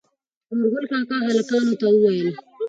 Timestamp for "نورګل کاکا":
0.59-1.17